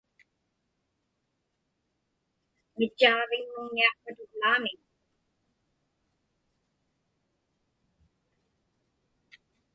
Mitchaaġviŋmuŋniaqpat 2.77 4.17
uvlaami? 4.23 4.73